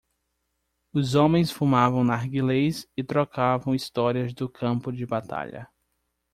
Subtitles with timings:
[0.91, 5.69] Os homens fumavam narguilés e trocavam histórias do campo de batalha.